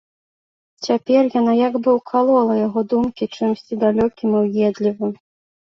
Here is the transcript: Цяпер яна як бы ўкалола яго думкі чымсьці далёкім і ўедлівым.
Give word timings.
Цяпер 0.87 1.29
яна 1.39 1.53
як 1.67 1.77
бы 1.83 1.89
ўкалола 1.99 2.57
яго 2.65 2.79
думкі 2.95 3.29
чымсьці 3.35 3.81
далёкім 3.85 4.29
і 4.37 4.43
ўедлівым. 4.49 5.11